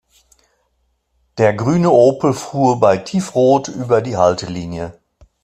[1.37, 4.97] Der grüne Opel fuhr bei Tiefrot über die Haltelinie.